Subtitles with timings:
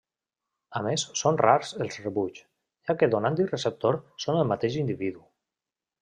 [0.77, 2.41] A més són rars els rebuigs,
[2.89, 5.21] ja que donant i receptor són el mateix individu.